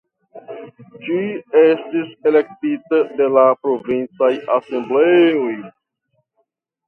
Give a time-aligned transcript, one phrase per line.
[1.07, 1.17] Ĝi
[1.59, 5.61] estis elektita de la 'Provincaj Asembleoj'.